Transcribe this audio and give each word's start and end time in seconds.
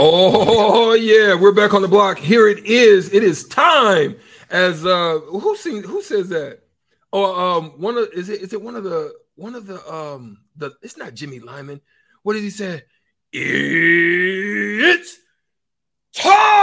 Oh 0.00 0.92
yeah, 0.92 1.34
we're 1.34 1.50
back 1.50 1.74
on 1.74 1.82
the 1.82 1.88
block. 1.88 2.18
Here 2.18 2.46
it 2.46 2.64
is. 2.64 3.12
It 3.12 3.24
is 3.24 3.48
time. 3.48 4.14
As 4.48 4.86
uh 4.86 5.18
who 5.18 5.56
sing 5.56 5.82
who 5.82 6.02
says 6.02 6.28
that? 6.28 6.60
Oh 7.12 7.56
um 7.56 7.70
one 7.80 7.98
of 7.98 8.08
is 8.12 8.28
it 8.28 8.40
is 8.40 8.52
it 8.52 8.62
one 8.62 8.76
of 8.76 8.84
the 8.84 9.12
one 9.34 9.56
of 9.56 9.66
the 9.66 9.84
um 9.92 10.38
the 10.54 10.70
it's 10.82 10.96
not 10.96 11.14
Jimmy 11.14 11.40
Lyman. 11.40 11.80
What 12.22 12.34
did 12.34 12.44
he 12.44 12.50
say? 12.50 12.84
It's 13.32 15.18
time. 16.14 16.54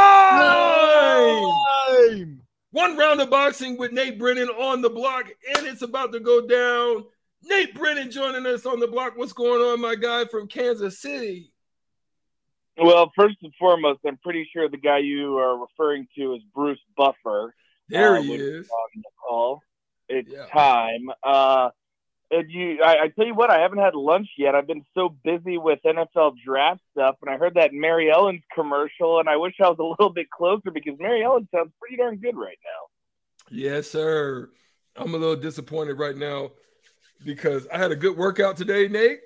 One 2.72 2.96
round 2.96 3.20
of 3.20 3.30
boxing 3.30 3.78
with 3.78 3.92
Nate 3.92 4.18
Brennan 4.18 4.48
on 4.48 4.82
the 4.82 4.90
block, 4.90 5.26
and 5.58 5.68
it's 5.68 5.82
about 5.82 6.14
to 6.14 6.22
go 6.22 6.48
down. 6.48 7.04
Nate 7.44 7.76
Brennan 7.76 8.12
joining 8.12 8.46
us 8.46 8.66
on 8.66 8.80
the 8.80 8.88
block. 8.88 9.18
What's 9.18 9.34
going 9.34 9.62
on, 9.62 9.82
my 9.82 9.96
guy 9.96 10.24
from 10.24 10.48
Kansas 10.48 11.02
City? 11.02 11.52
Well, 12.78 13.12
first 13.16 13.38
and 13.42 13.54
foremost, 13.58 14.00
I'm 14.06 14.18
pretty 14.18 14.50
sure 14.52 14.68
the 14.68 14.78
guy 14.78 15.00
you 15.00 15.38
are 15.38 15.58
referring 15.58 16.08
to 16.18 16.34
is 16.34 16.42
Bruce 16.54 16.80
Buffer. 16.98 17.54
There 17.88 18.18
uh, 18.18 18.22
he 18.22 18.34
is. 18.34 18.70
On 18.70 18.90
the 18.96 19.04
call. 19.22 19.62
It's 20.10 20.30
yeah. 20.30 20.46
time. 20.48 21.10
Uh, 21.24 21.70
and 22.32 22.52
you, 22.52 22.82
I, 22.84 23.04
I, 23.04 23.08
tell 23.10 23.26
you 23.26 23.36
what, 23.36 23.50
I 23.50 23.60
haven't 23.60 23.80
had 23.80 23.96
lunch 23.96 24.28
yet. 24.38 24.56
I've 24.56 24.68
been 24.68 24.86
so 24.94 25.16
busy 25.24 25.58
with 25.58 25.80
NFL 25.86 26.36
draft 26.44 26.82
stuff, 26.92 27.16
and 27.22 27.30
I 27.34 27.38
heard 27.38 27.54
that 27.54 27.74
Mary 27.74 28.12
Ellen's 28.12 28.42
commercial, 28.54 29.20
and 29.20 29.30
I 29.30 29.38
wish 29.38 29.56
I 29.64 29.70
was 29.70 29.78
a 29.80 29.84
little 29.84 30.10
bit 30.10 30.30
closer 30.30 30.72
because 30.72 30.96
Mary 31.00 31.24
Ellen 31.24 31.48
sounds 31.54 31.72
pretty 31.80 31.98
darn 31.98 32.18
good 32.18 32.36
right 32.36 32.58
now. 32.64 33.52
Yes, 33.56 33.90
sir. 33.90 34.50
I'm 34.96 35.14
a 35.14 35.18
little 35.18 35.36
disappointed 35.36 35.94
right 36.00 36.16
now 36.16 36.52
because 37.24 37.68
I 37.72 37.78
had 37.78 37.92
a 37.92 37.96
good 37.96 38.18
workout 38.18 38.58
today, 38.58 38.88
Nate. 38.88 39.20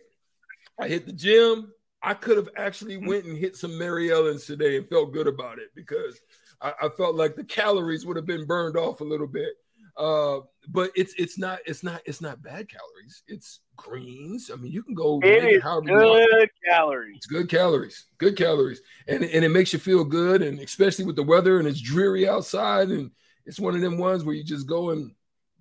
I 0.79 0.87
hit 0.87 1.05
the 1.05 1.13
gym. 1.13 1.71
I 2.01 2.13
could 2.13 2.37
have 2.37 2.49
actually 2.55 2.97
went 2.97 3.25
and 3.25 3.37
hit 3.37 3.55
some 3.55 3.77
Mary 3.77 4.11
Ellen's 4.11 4.45
today 4.45 4.77
and 4.77 4.87
felt 4.87 5.13
good 5.13 5.27
about 5.27 5.59
it 5.59 5.69
because 5.75 6.19
I, 6.61 6.73
I 6.83 6.89
felt 6.89 7.15
like 7.15 7.35
the 7.35 7.43
calories 7.43 8.05
would 8.05 8.15
have 8.15 8.25
been 8.25 8.45
burned 8.45 8.77
off 8.77 9.01
a 9.01 9.05
little 9.05 9.27
bit. 9.27 9.53
Uh, 9.97 10.39
but 10.69 10.91
it's 10.95 11.13
it's 11.17 11.37
not 11.37 11.59
it's 11.65 11.83
not 11.83 12.01
it's 12.05 12.21
not 12.21 12.41
bad 12.41 12.69
calories. 12.69 13.23
It's 13.27 13.59
greens. 13.75 14.49
I 14.51 14.55
mean, 14.55 14.71
you 14.71 14.81
can 14.81 14.93
go. 14.93 15.19
It 15.21 15.43
is 15.43 15.61
good 15.61 16.49
calories. 16.65 17.17
It's 17.17 17.25
good 17.25 17.49
calories. 17.49 18.05
Good 18.17 18.37
calories, 18.37 18.81
and 19.09 19.23
and 19.25 19.43
it 19.43 19.49
makes 19.49 19.73
you 19.73 19.79
feel 19.79 20.05
good, 20.05 20.41
and 20.41 20.59
especially 20.59 21.03
with 21.03 21.17
the 21.17 21.23
weather 21.23 21.59
and 21.59 21.67
it's 21.67 21.81
dreary 21.81 22.29
outside, 22.29 22.89
and 22.89 23.11
it's 23.45 23.59
one 23.59 23.75
of 23.75 23.81
them 23.81 23.97
ones 23.97 24.23
where 24.23 24.35
you 24.35 24.43
just 24.43 24.67
go 24.67 24.91
and 24.91 25.11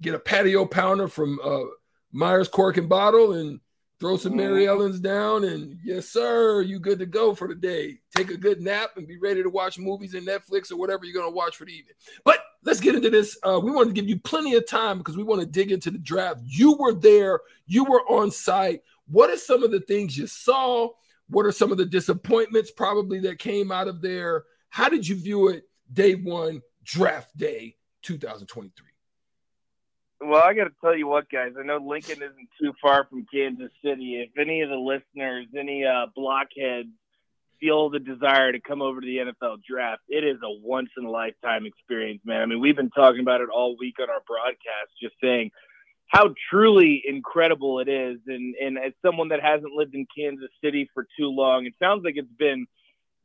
get 0.00 0.14
a 0.14 0.19
patio 0.20 0.64
pounder 0.66 1.09
from 1.09 1.41
uh, 1.42 1.64
Myers 2.12 2.48
Cork 2.48 2.77
and 2.77 2.89
Bottle 2.89 3.33
and 3.33 3.59
throw 4.01 4.17
some 4.17 4.37
Mary 4.37 4.63
mm-hmm. 4.63 4.71
Ellen's 4.71 5.01
down, 5.01 5.45
and 5.45 5.79
yes, 5.83 6.09
sir, 6.09 6.63
you 6.63 6.79
good 6.79 6.99
to 7.01 7.07
go 7.07 7.35
for 7.35 7.49
the 7.49 7.55
day. 7.55 7.99
Take 8.15 8.31
a 8.31 8.37
good 8.37 8.61
nap 8.61 8.91
and 8.97 9.07
be 9.07 9.19
ready 9.19 9.43
to 9.43 9.51
watch 9.51 9.79
movies 9.79 10.15
and 10.15 10.27
Netflix 10.27 10.71
or 10.71 10.77
whatever 10.77 11.05
you're 11.05 11.21
gonna 11.21 11.35
watch 11.35 11.57
for 11.57 11.65
the 11.65 11.73
evening. 11.73 11.95
But 12.25 12.41
let's 12.65 12.81
get 12.81 12.95
into 12.95 13.11
this. 13.11 13.39
Uh, 13.43 13.61
we 13.63 13.71
want 13.71 13.89
to 13.89 13.95
give 13.95 14.09
you 14.09 14.19
plenty 14.21 14.55
of 14.55 14.67
time 14.67 14.99
because 14.99 15.17
we 15.17 15.25
want 15.25 15.41
to 15.41 15.47
dig 15.47 15.73
into 15.73 15.91
the 15.91 15.99
draft. 15.99 16.41
You 16.45 16.77
were 16.79 16.95
there, 16.95 17.41
you 17.67 17.85
were 17.85 18.03
on 18.09 18.31
site. 18.31 18.83
What 19.07 19.31
are 19.31 19.37
some 19.37 19.63
of 19.63 19.71
the 19.71 19.81
things 19.81 20.17
you 20.17 20.27
saw? 20.27 20.91
What 21.29 21.47
are 21.47 21.53
some 21.53 21.73
of 21.73 21.79
the 21.79 21.87
disappointments 21.87 22.71
probably 22.71 23.21
that 23.21 23.39
came 23.39 23.71
out 23.73 23.89
of 23.89 24.01
there? 24.01 24.45
How 24.71 24.89
did 24.89 25.07
you 25.07 25.17
view 25.17 25.49
it 25.49 25.65
day 25.93 26.15
one, 26.15 26.62
draft 26.85 27.37
day 27.37 27.77
2023? 28.03 28.88
Well, 30.21 30.43
I 30.43 30.53
got 30.55 30.65
to 30.65 30.73
tell 30.81 30.97
you 30.97 31.07
what, 31.07 31.31
guys. 31.31 31.53
I 31.59 31.65
know 31.65 31.79
Lincoln 31.79 32.23
isn't 32.23 32.49
too 32.61 32.73
far 32.83 33.07
from 33.09 33.27
Kansas 33.33 33.71
City. 33.85 34.17
If 34.17 34.39
any 34.39 34.63
of 34.63 34.69
the 34.69 34.77
listeners, 34.77 35.47
any 35.57 35.85
uh, 35.85 36.07
blockheads, 36.15 36.89
feel 37.61 37.91
the 37.91 37.99
desire 37.99 38.53
to 38.53 38.61
come 38.61 38.83
over 38.83 39.01
to 39.01 39.07
the 39.07 39.19
NFL 39.19 39.59
draft, 39.69 40.03
it 40.09 40.25
is 40.25 40.39
a 40.43 40.51
once 40.62 40.91
in 40.97 41.05
a 41.05 41.11
lifetime 41.11 41.67
experience, 41.67 42.21
man. 42.25 42.43
I 42.43 42.47
mean, 42.47 42.61
we've 42.61 42.77
been 42.77 42.91
talking 42.91 43.21
about 43.21 43.41
it 43.41 43.49
all 43.49 43.77
week 43.78 43.97
on 44.01 44.11
our 44.11 44.23
broadcast, 44.27 44.91
just 45.01 45.15
saying 45.23 45.51
how 46.09 46.34
truly 46.51 47.03
incredible 47.07 47.81
it 47.81 47.89
is. 47.89 48.19
And 48.27 48.55
and 48.57 48.78
as 48.78 48.93
someone 49.05 49.28
that 49.28 49.43
hasn't 49.43 49.73
lived 49.73 49.95
in 49.95 50.07
Kansas 50.17 50.51
City 50.62 50.91
for 50.95 51.07
too 51.19 51.28
long, 51.28 51.67
it 51.67 51.75
sounds 51.78 52.03
like 52.05 52.15
it's 52.17 52.28
been 52.39 52.67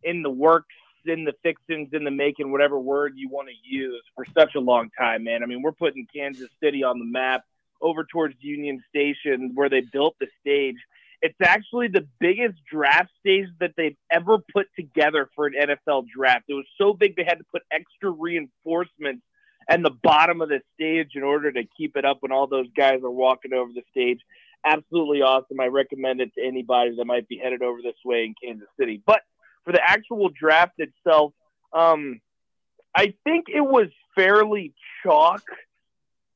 in 0.03 0.21
the 0.21 0.29
works 0.29 0.75
in 1.05 1.23
the 1.23 1.33
fixings, 1.43 1.89
in 1.93 2.03
the 2.03 2.11
making, 2.11 2.51
whatever 2.51 2.79
word 2.79 3.13
you 3.15 3.29
want 3.29 3.47
to 3.49 3.55
use, 3.63 4.03
for 4.15 4.25
such 4.37 4.55
a 4.55 4.59
long 4.59 4.89
time, 4.97 5.23
man. 5.23 5.43
I 5.43 5.45
mean, 5.45 5.61
we're 5.61 5.71
putting 5.71 6.07
Kansas 6.13 6.49
City 6.61 6.83
on 6.83 6.99
the 6.99 7.05
map 7.05 7.41
over 7.81 8.05
towards 8.05 8.35
Union 8.39 8.81
Station 8.89 9.51
where 9.53 9.69
they 9.69 9.81
built 9.81 10.15
the 10.19 10.27
stage. 10.39 10.77
It's 11.21 11.39
actually 11.41 11.87
the 11.87 12.07
biggest 12.19 12.55
draft 12.69 13.09
stage 13.19 13.47
that 13.59 13.71
they've 13.77 13.95
ever 14.11 14.39
put 14.53 14.67
together 14.77 15.29
for 15.35 15.47
an 15.47 15.53
NFL 15.53 16.05
draft. 16.13 16.45
It 16.49 16.53
was 16.53 16.65
so 16.77 16.93
big 16.93 17.15
they 17.15 17.23
had 17.23 17.37
to 17.37 17.45
put 17.51 17.61
extra 17.71 18.09
reinforcements 18.09 19.23
and 19.69 19.85
the 19.85 19.91
bottom 20.03 20.41
of 20.41 20.49
the 20.49 20.59
stage 20.73 21.11
in 21.15 21.23
order 21.23 21.51
to 21.51 21.63
keep 21.77 21.95
it 21.95 22.03
up 22.03 22.17
when 22.19 22.31
all 22.31 22.47
those 22.47 22.67
guys 22.75 22.99
are 23.03 23.11
walking 23.11 23.53
over 23.53 23.71
the 23.73 23.83
stage. 23.91 24.19
Absolutely 24.65 25.21
awesome. 25.21 25.59
I 25.59 25.67
recommend 25.67 26.21
it 26.21 26.33
to 26.35 26.45
anybody 26.45 26.95
that 26.95 27.05
might 27.05 27.27
be 27.27 27.37
headed 27.37 27.61
over 27.61 27.81
this 27.81 27.95
way 28.03 28.25
in 28.25 28.35
Kansas 28.41 28.67
City. 28.77 29.01
But 29.05 29.21
for 29.65 29.71
the 29.71 29.81
actual 29.81 30.29
draft 30.29 30.73
itself, 30.77 31.33
um, 31.73 32.21
I 32.95 33.13
think 33.23 33.45
it 33.47 33.61
was 33.61 33.87
fairly 34.15 34.73
chalk 35.03 35.43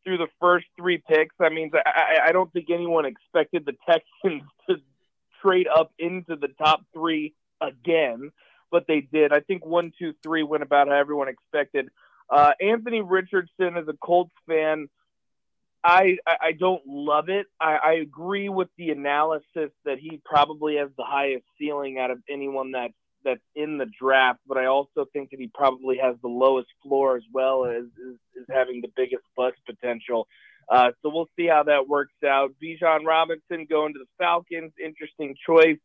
through 0.03 0.17
the 0.17 0.27
first 0.39 0.65
three 0.77 0.97
picks. 0.97 1.35
I 1.39 1.49
mean, 1.49 1.71
I, 1.85 2.27
I 2.27 2.31
don't 2.31 2.51
think 2.51 2.69
anyone 2.69 3.05
expected 3.05 3.65
the 3.65 3.75
Texans 3.85 4.43
to 4.69 4.77
trade 5.41 5.67
up 5.67 5.91
into 5.99 6.35
the 6.35 6.47
top 6.47 6.83
three 6.93 7.33
again, 7.61 8.31
but 8.71 8.85
they 8.87 9.01
did. 9.01 9.33
I 9.33 9.41
think 9.41 9.65
one, 9.65 9.91
two, 9.99 10.13
three 10.23 10.43
went 10.43 10.63
about 10.63 10.87
how 10.87 10.95
everyone 10.95 11.27
expected. 11.27 11.89
Uh, 12.29 12.53
Anthony 12.61 13.01
Richardson 13.01 13.77
is 13.77 13.87
a 13.87 13.93
Colts 14.01 14.33
fan. 14.47 14.87
I, 15.83 16.17
I 16.25 16.51
don't 16.53 16.81
love 16.85 17.29
it. 17.29 17.45
I, 17.61 17.75
I 17.75 17.91
agree 17.93 18.49
with 18.49 18.67
the 18.77 18.89
analysis 18.89 19.71
that 19.85 19.99
he 19.99 20.19
probably 20.25 20.77
has 20.77 20.89
the 20.97 21.05
highest 21.05 21.45
ceiling 21.57 21.97
out 21.97 22.11
of 22.11 22.19
anyone 22.29 22.71
that's 22.71 22.93
that's 23.27 23.41
in 23.55 23.77
the 23.77 23.85
draft, 23.99 24.39
but 24.47 24.57
I 24.57 24.65
also 24.67 25.05
think 25.11 25.31
that 25.31 25.39
he 25.39 25.51
probably 25.53 25.97
has 26.01 26.15
the 26.21 26.29
lowest 26.29 26.69
floor 26.81 27.17
as 27.17 27.23
well 27.33 27.65
as 27.65 27.83
is, 27.83 28.17
having 28.49 28.79
the 28.81 28.91
biggest 28.95 29.23
bust 29.35 29.57
potential. 29.65 30.27
Uh, 30.69 30.91
so 31.01 31.09
we'll 31.09 31.29
see 31.35 31.45
how 31.45 31.63
that 31.63 31.89
works 31.89 32.15
out. 32.25 32.51
Bijan 32.63 33.05
Robinson 33.05 33.67
going 33.69 33.93
to 33.93 33.99
the 33.99 34.05
Falcons, 34.17 34.71
interesting 34.83 35.35
choice. 35.45 35.77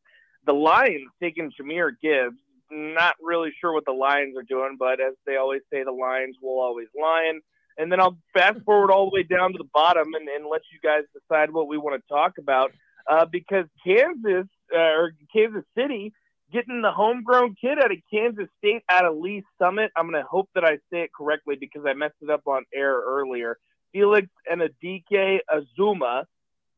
The 0.46 0.52
Lions 0.52 1.10
taking 1.20 1.50
Jahmyr 1.60 1.90
Gibbs. 2.00 2.38
Not 2.70 3.14
really 3.20 3.50
sure 3.60 3.72
what 3.72 3.84
the 3.84 3.92
Lions 3.92 4.36
are 4.36 4.44
doing, 4.44 4.76
but 4.78 5.00
as 5.00 5.14
they 5.26 5.36
always 5.36 5.62
say, 5.72 5.82
the 5.82 5.92
Lions 5.92 6.36
will 6.40 6.60
always 6.60 6.88
lion. 7.00 7.40
And 7.76 7.90
then 7.90 8.00
I'll 8.00 8.18
fast 8.32 8.60
forward 8.64 8.90
all 8.92 9.10
the 9.10 9.14
way 9.14 9.24
down 9.24 9.52
to 9.52 9.58
the 9.58 9.68
bottom 9.74 10.14
and, 10.14 10.28
and 10.28 10.46
let 10.48 10.62
you 10.72 10.78
guys 10.82 11.02
decide 11.12 11.52
what 11.52 11.68
we 11.68 11.76
want 11.76 12.00
to 12.00 12.08
talk 12.08 12.38
about. 12.38 12.70
Uh, 13.10 13.24
because 13.24 13.66
Kansas 13.84 14.46
uh, 14.72 14.78
or 14.78 15.12
Kansas 15.34 15.64
City 15.76 16.12
getting 16.52 16.82
the 16.82 16.92
homegrown 16.92 17.56
kid 17.60 17.78
out 17.78 17.90
of 17.90 17.98
Kansas 18.12 18.48
State 18.58 18.82
out 18.88 19.04
of 19.04 19.16
Lee 19.16 19.42
Summit. 19.60 19.90
I'm 19.96 20.10
going 20.10 20.22
to 20.22 20.28
hope 20.28 20.48
that 20.54 20.64
I 20.64 20.76
say 20.90 21.02
it 21.02 21.10
correctly 21.16 21.56
because 21.58 21.82
I 21.86 21.94
messed 21.94 22.16
it 22.20 22.30
up 22.30 22.42
on 22.46 22.64
air 22.74 22.94
earlier. 22.94 23.58
Felix 23.92 24.28
and 24.50 24.60
Adike 24.60 25.40
Azuma 25.50 26.26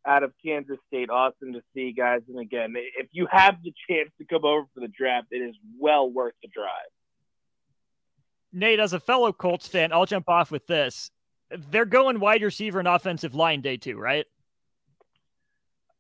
out 0.07 0.23
of 0.23 0.33
Kansas 0.45 0.79
State. 0.89 1.11
Awesome 1.11 1.53
to 1.53 1.63
see, 1.75 1.93
guys. 1.93 2.21
And 2.29 2.39
again, 2.39 2.75
if 2.99 3.09
you 3.13 3.27
have 3.31 3.57
the 3.63 3.73
chance 3.89 4.11
to 4.19 4.25
come 4.25 4.45
over 4.45 4.67
for 4.75 4.81
the 4.81 4.89
draft, 4.89 5.29
it 5.31 5.39
is 5.39 5.55
well 5.79 6.11
worth 6.11 6.35
the 6.43 6.49
drive. 6.49 6.69
Nate, 8.53 8.81
as 8.81 8.93
a 8.93 9.01
fellow 9.01 9.33
Colts 9.33 9.67
fan, 9.67 9.93
I'll 9.93 10.07
jump 10.07 10.29
off 10.29 10.51
with 10.51 10.67
this. 10.67 11.11
They're 11.71 11.85
going 11.85 12.21
wide 12.21 12.43
receiver 12.43 12.79
and 12.79 12.89
offensive 12.89 13.35
line 13.35 13.61
day 13.61 13.77
two, 13.77 13.99
right? 13.99 14.27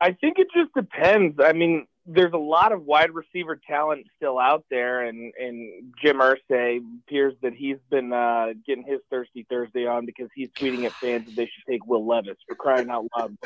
I 0.00 0.12
think 0.12 0.38
it 0.38 0.48
just 0.54 0.72
depends. 0.74 1.38
I 1.42 1.52
mean, 1.52 1.86
there's 2.06 2.32
a 2.32 2.38
lot 2.38 2.72
of 2.72 2.84
wide 2.84 3.12
receiver 3.12 3.58
talent 3.66 4.06
still 4.16 4.38
out 4.38 4.64
there, 4.70 5.02
and 5.02 5.32
and 5.38 5.94
Jim 6.02 6.18
Irsay 6.18 6.80
appears 7.06 7.34
that 7.42 7.54
he's 7.54 7.78
been 7.90 8.12
uh, 8.12 8.48
getting 8.66 8.84
his 8.84 9.00
thirsty 9.10 9.46
Thursday 9.48 9.86
on 9.86 10.04
because 10.04 10.28
he's 10.34 10.50
tweeting 10.50 10.84
at 10.84 10.92
fans 10.92 11.26
that 11.26 11.36
they 11.36 11.46
should 11.46 11.64
take 11.68 11.86
Will 11.86 12.06
Levis 12.06 12.36
for 12.46 12.54
crying 12.56 12.90
out 12.90 13.06
loud. 13.16 13.36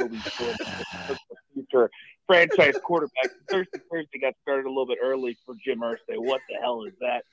future 1.55 1.91
franchise 2.27 2.75
quarterback. 2.83 3.31
Thirsty 3.49 3.79
Thursday 3.91 4.19
got 4.21 4.35
started 4.43 4.67
a 4.67 4.69
little 4.69 4.87
bit 4.87 4.99
early 5.03 5.37
for 5.47 5.55
Jim 5.65 5.81
Irsay. 5.81 6.17
What 6.17 6.41
the 6.49 6.57
hell 6.61 6.83
is 6.85 6.95
that? 7.01 7.25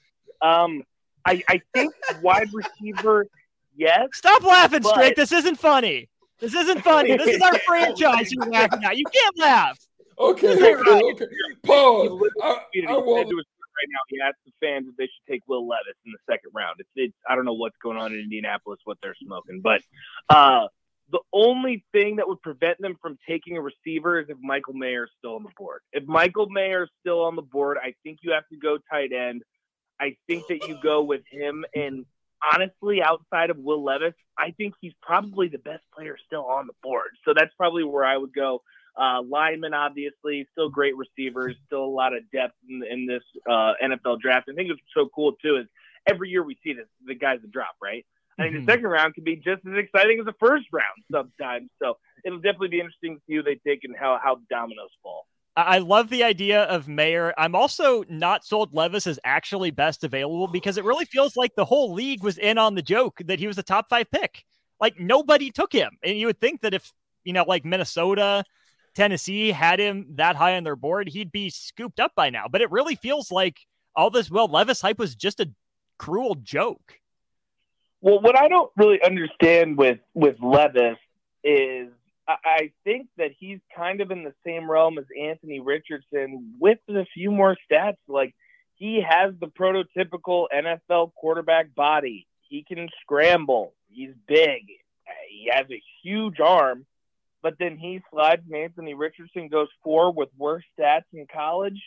Um, 0.47 0.83
I 1.25 1.43
I 1.49 1.61
think 1.73 1.93
wide 2.21 2.49
receiver, 2.53 3.25
yes. 3.75 4.09
Stop 4.13 4.43
laughing, 4.43 4.81
but... 4.83 4.89
Straight. 4.89 5.15
This 5.15 5.31
isn't 5.31 5.57
funny. 5.57 6.07
This 6.39 6.53
isn't 6.53 6.83
funny. 6.83 7.17
This 7.17 7.35
is 7.35 7.41
our 7.41 7.57
franchise 7.65 8.31
you're 8.31 8.45
laughing 8.45 8.83
at. 8.83 8.97
You 8.97 9.05
can't 9.11 9.39
laugh. 9.39 9.79
Okay, 10.17 10.53
okay, 10.53 11.01
okay. 11.11 11.25
Pause. 11.63 12.29
I, 12.41 12.59
I 12.87 12.97
want 12.97 13.27
right 13.27 13.89
now. 13.91 13.99
He 14.07 14.17
asked 14.21 14.37
the 14.45 14.53
fans 14.61 14.87
if 14.89 14.95
they 14.95 15.05
should 15.05 15.31
take 15.31 15.41
Will 15.47 15.67
Levis 15.67 15.95
in 16.05 16.11
the 16.13 16.33
second 16.33 16.51
round. 16.53 16.79
It's, 16.79 16.89
it's 16.95 17.13
I 17.29 17.35
don't 17.35 17.45
know 17.45 17.53
what's 17.53 17.75
going 17.83 17.97
on 17.97 18.13
in 18.13 18.19
Indianapolis, 18.19 18.79
what 18.85 18.97
they're 19.01 19.15
smoking, 19.21 19.61
but 19.61 19.81
uh, 20.29 20.67
The 21.11 21.19
only 21.31 21.85
thing 21.91 22.15
that 22.15 22.27
would 22.27 22.41
prevent 22.41 22.81
them 22.81 22.97
from 22.99 23.17
taking 23.27 23.57
a 23.57 23.61
receiver 23.61 24.19
is 24.19 24.27
if 24.29 24.37
Michael 24.41 24.73
Mayer 24.73 25.03
is 25.03 25.11
still 25.19 25.35
on 25.35 25.43
the 25.43 25.51
board. 25.55 25.81
If 25.91 26.05
Michael 26.05 26.49
Mayer 26.49 26.83
is 26.83 26.89
still 27.01 27.21
on 27.21 27.35
the 27.35 27.43
board, 27.43 27.77
I 27.81 27.93
think 28.03 28.19
you 28.23 28.31
have 28.31 28.47
to 28.51 28.57
go 28.57 28.79
tight 28.91 29.11
end. 29.11 29.43
I 29.99 30.15
think 30.27 30.47
that 30.47 30.67
you 30.67 30.77
go 30.81 31.03
with 31.03 31.21
him. 31.29 31.63
And 31.75 32.05
honestly, 32.53 33.03
outside 33.03 33.51
of 33.51 33.57
Will 33.57 33.83
Levis, 33.83 34.15
I 34.37 34.51
think 34.51 34.73
he's 34.81 34.93
probably 35.01 35.47
the 35.47 35.59
best 35.59 35.83
player 35.95 36.17
still 36.25 36.45
on 36.45 36.65
the 36.65 36.73
board. 36.81 37.11
So 37.23 37.33
that's 37.35 37.53
probably 37.55 37.83
where 37.83 38.03
I 38.03 38.17
would 38.17 38.33
go. 38.33 38.63
Uh, 38.97 39.21
linemen, 39.21 39.73
obviously, 39.73 40.47
still 40.53 40.69
great 40.69 40.93
receivers, 40.95 41.55
still 41.65 41.83
a 41.83 41.85
lot 41.85 42.15
of 42.15 42.23
depth 42.31 42.55
in, 42.69 42.81
in 42.89 43.05
this 43.05 43.23
uh, 43.49 43.73
NFL 43.83 44.21
draft. 44.21 44.47
I 44.49 44.53
think 44.53 44.69
what's 44.69 44.81
so 44.93 45.09
cool 45.13 45.33
too 45.41 45.57
is 45.57 45.67
every 46.07 46.29
year 46.29 46.43
we 46.43 46.57
see 46.63 46.73
this, 46.73 46.85
the 47.05 47.15
guys 47.15 47.39
that 47.41 47.51
drop, 47.51 47.75
right? 47.81 48.05
I 48.37 48.43
think 48.43 48.55
mm-hmm. 48.55 48.65
the 48.65 48.71
second 48.71 48.87
round 48.87 49.15
can 49.15 49.23
be 49.23 49.35
just 49.35 49.61
as 49.65 49.77
exciting 49.77 50.19
as 50.19 50.25
the 50.25 50.35
first 50.39 50.65
round 50.71 51.03
sometimes. 51.11 51.69
So 51.81 51.97
it'll 52.23 52.39
definitely 52.39 52.69
be 52.69 52.79
interesting 52.79 53.15
to 53.15 53.21
see 53.27 53.35
who 53.35 53.43
they 53.43 53.59
take 53.67 53.83
and 53.83 53.95
how 53.95 54.19
how 54.21 54.39
dominoes 54.49 54.89
fall. 55.01 55.25
I 55.57 55.77
love 55.77 56.09
the 56.09 56.23
idea 56.23 56.63
of 56.63 56.89
Mayer. 56.89 57.33
I'm 57.37 57.55
also 57.55 58.03
not 58.09 58.43
sold 58.43 58.73
Levis 58.73 59.07
is 59.07 59.19
actually 59.23 59.71
best 59.71 60.03
available 60.03 60.47
because 60.47 60.77
it 60.77 60.83
really 60.83 61.05
feels 61.05 61.37
like 61.37 61.55
the 61.55 61.63
whole 61.63 61.93
league 61.93 62.23
was 62.23 62.37
in 62.37 62.57
on 62.57 62.75
the 62.75 62.81
joke 62.81 63.21
that 63.25 63.39
he 63.39 63.47
was 63.47 63.57
a 63.57 63.63
top 63.63 63.87
five 63.87 64.11
pick. 64.11 64.43
Like 64.81 64.99
nobody 64.99 65.51
took 65.51 65.71
him. 65.71 65.91
And 66.03 66.17
you 66.17 66.27
would 66.27 66.41
think 66.41 66.61
that 66.61 66.73
if, 66.73 66.91
you 67.23 67.31
know, 67.31 67.45
like 67.47 67.63
Minnesota, 67.63 68.43
Tennessee 68.95 69.51
had 69.51 69.79
him 69.79 70.07
that 70.15 70.35
high 70.35 70.55
on 70.55 70.63
their 70.63 70.75
board, 70.75 71.09
he'd 71.09 71.31
be 71.31 71.49
scooped 71.49 71.99
up 71.99 72.13
by 72.15 72.29
now. 72.29 72.45
But 72.49 72.61
it 72.61 72.71
really 72.71 72.95
feels 72.95 73.31
like 73.31 73.59
all 73.95 74.09
this 74.09 74.31
Will 74.31 74.47
Levis 74.47 74.81
hype 74.81 74.99
was 74.99 75.15
just 75.15 75.39
a 75.39 75.51
cruel 75.97 76.35
joke. 76.35 76.99
Well, 78.01 78.21
what 78.21 78.37
I 78.37 78.47
don't 78.47 78.71
really 78.77 79.01
understand 79.01 79.77
with 79.77 79.99
with 80.13 80.35
Levis 80.41 80.97
is 81.43 81.89
I 82.27 82.71
think 82.83 83.07
that 83.17 83.31
he's 83.37 83.59
kind 83.75 84.01
of 84.01 84.09
in 84.09 84.23
the 84.23 84.33
same 84.45 84.69
realm 84.69 84.97
as 84.97 85.05
Anthony 85.19 85.59
Richardson 85.59 86.55
with 86.59 86.79
a 86.89 87.05
few 87.13 87.31
more 87.31 87.55
stats. 87.69 87.97
Like 88.07 88.33
he 88.75 89.03
has 89.07 89.33
the 89.39 89.47
prototypical 89.47 90.47
NFL 90.53 91.13
quarterback 91.13 91.75
body. 91.75 92.27
He 92.41 92.63
can 92.63 92.89
scramble. 93.01 93.73
He's 93.89 94.11
big. 94.27 94.61
He 95.29 95.49
has 95.51 95.65
a 95.69 95.81
huge 96.03 96.39
arm. 96.39 96.85
But 97.45 97.59
then 97.59 97.77
he 97.77 98.01
slides 98.09 98.41
and 98.47 98.55
Anthony 98.55 98.95
Richardson 98.95 99.49
goes 99.49 99.67
four 99.83 100.11
with 100.11 100.29
worse 100.35 100.63
stats 100.75 101.03
in 101.13 101.27
college. 101.31 101.79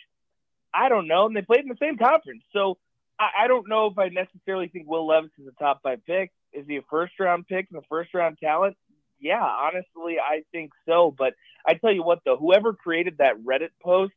I 0.73 0.87
don't 0.87 1.05
know. 1.05 1.25
And 1.25 1.35
they 1.35 1.41
played 1.41 1.59
in 1.59 1.67
the 1.67 1.75
same 1.81 1.97
conference. 1.97 2.43
So 2.53 2.77
I, 3.19 3.43
I 3.43 3.47
don't 3.49 3.67
know 3.67 3.87
if 3.87 3.97
I 3.97 4.07
necessarily 4.07 4.69
think 4.69 4.87
Will 4.87 5.05
Levis 5.05 5.31
is 5.37 5.47
a 5.49 5.61
top 5.61 5.81
five 5.83 5.99
pick. 6.05 6.31
Is 6.53 6.65
he 6.65 6.77
a 6.77 6.81
first 6.89 7.11
round 7.19 7.45
pick 7.45 7.67
and 7.73 7.83
a 7.83 7.85
first 7.89 8.13
round 8.13 8.37
talent? 8.41 8.77
Yeah, 9.19 9.43
honestly, 9.43 10.15
I 10.17 10.43
think 10.53 10.71
so. 10.87 11.13
But 11.17 11.33
I 11.67 11.73
tell 11.73 11.91
you 11.91 12.03
what, 12.03 12.19
though, 12.23 12.37
whoever 12.37 12.71
created 12.71 13.17
that 13.17 13.35
Reddit 13.43 13.71
post 13.83 14.13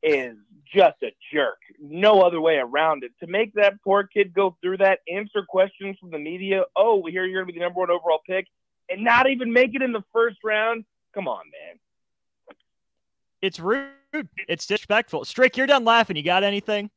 is 0.00 0.36
just 0.72 1.02
a 1.02 1.10
jerk. 1.32 1.58
No 1.80 2.22
other 2.22 2.40
way 2.40 2.58
around 2.58 3.02
it. 3.02 3.10
To 3.18 3.26
make 3.26 3.54
that 3.54 3.82
poor 3.82 4.04
kid 4.04 4.32
go 4.32 4.56
through 4.62 4.76
that, 4.76 5.00
answer 5.12 5.44
questions 5.44 5.96
from 5.98 6.12
the 6.12 6.20
media. 6.20 6.66
Oh, 6.76 7.00
we 7.02 7.10
hear 7.10 7.24
you're 7.24 7.42
going 7.42 7.48
to 7.48 7.52
be 7.52 7.58
the 7.58 7.64
number 7.64 7.80
one 7.80 7.90
overall 7.90 8.20
pick, 8.24 8.46
and 8.88 9.02
not 9.02 9.28
even 9.28 9.52
make 9.52 9.74
it 9.74 9.82
in 9.82 9.92
the 9.92 10.04
first 10.12 10.38
round. 10.44 10.84
Come 11.14 11.28
on, 11.28 11.44
man. 11.44 11.78
It's 13.40 13.60
rude. 13.60 13.90
It's 14.48 14.66
disrespectful. 14.66 15.24
Strick, 15.24 15.56
you're 15.56 15.66
done 15.66 15.84
laughing. 15.84 16.16
You 16.16 16.22
got 16.22 16.44
anything? 16.44 16.90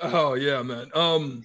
Oh 0.00 0.34
yeah, 0.34 0.62
man. 0.62 0.90
Um 0.94 1.44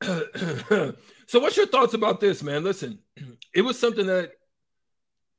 so 0.02 1.40
what's 1.40 1.56
your 1.56 1.66
thoughts 1.66 1.94
about 1.94 2.20
this, 2.20 2.42
man? 2.42 2.64
Listen, 2.64 2.98
it 3.54 3.62
was 3.62 3.78
something 3.78 4.06
that 4.06 4.32